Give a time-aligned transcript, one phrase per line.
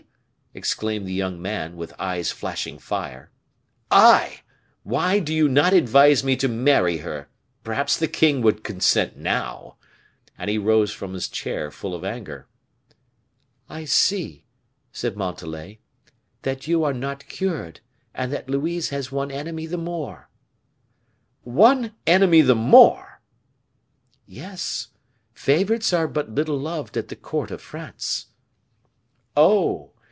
[0.53, 3.31] exclaimed the young man, with eyes flashing fire;
[3.89, 4.41] "I!
[4.83, 7.29] Why do you not advise me to marry her?
[7.63, 9.77] Perhaps the king would consent now."
[10.37, 12.49] And he rose from his chair full of anger.
[13.69, 14.43] "I see,"
[14.91, 15.79] said Montalais,
[16.41, 17.79] "that you are not cured,
[18.13, 20.29] and that Louise has one enemy the more."
[21.43, 23.21] "One enemy the more!"
[24.25, 24.89] "Yes;
[25.31, 28.25] favorites are but little beloved at the court of France."
[29.37, 29.91] "Oh!